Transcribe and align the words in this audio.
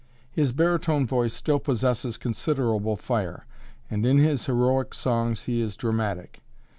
His 0.31 0.51
baritone 0.51 1.05
voice 1.05 1.31
still 1.31 1.59
possesses 1.59 2.17
considerable 2.17 2.97
fire, 2.97 3.45
and 3.87 4.03
in 4.03 4.17
his 4.17 4.47
heroic 4.47 4.95
songs 4.95 5.43
he 5.43 5.61
is 5.61 5.75
dramatic. 5.75 6.39